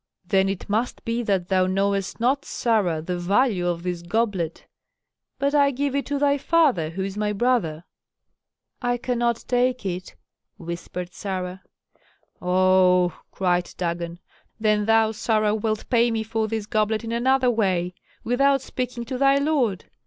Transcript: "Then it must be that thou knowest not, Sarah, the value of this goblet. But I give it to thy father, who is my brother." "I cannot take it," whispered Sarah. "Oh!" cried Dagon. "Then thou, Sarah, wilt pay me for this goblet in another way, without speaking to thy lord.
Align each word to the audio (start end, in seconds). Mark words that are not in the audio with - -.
"Then 0.25 0.49
it 0.49 0.67
must 0.67 1.05
be 1.05 1.21
that 1.21 1.49
thou 1.49 1.67
knowest 1.67 2.19
not, 2.19 2.43
Sarah, 2.43 3.03
the 3.03 3.19
value 3.19 3.67
of 3.67 3.83
this 3.83 4.01
goblet. 4.01 4.65
But 5.37 5.53
I 5.53 5.69
give 5.69 5.95
it 5.95 6.07
to 6.07 6.17
thy 6.17 6.39
father, 6.39 6.89
who 6.89 7.03
is 7.03 7.17
my 7.17 7.33
brother." 7.33 7.83
"I 8.81 8.97
cannot 8.97 9.45
take 9.47 9.85
it," 9.85 10.15
whispered 10.57 11.13
Sarah. 11.13 11.61
"Oh!" 12.41 13.15
cried 13.29 13.75
Dagon. 13.77 14.17
"Then 14.59 14.85
thou, 14.85 15.11
Sarah, 15.11 15.53
wilt 15.53 15.87
pay 15.87 16.09
me 16.09 16.23
for 16.23 16.47
this 16.47 16.65
goblet 16.65 17.03
in 17.03 17.11
another 17.11 17.51
way, 17.51 17.93
without 18.23 18.63
speaking 18.63 19.05
to 19.05 19.19
thy 19.19 19.37
lord. 19.37 19.85